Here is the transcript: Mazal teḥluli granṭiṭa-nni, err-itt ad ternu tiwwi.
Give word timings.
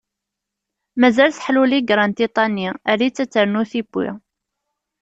Mazal 1.01 1.31
teḥluli 1.33 1.79
granṭiṭa-nni, 1.89 2.69
err-itt 2.91 3.21
ad 3.23 3.29
ternu 3.33 3.63
tiwwi. 3.71 4.09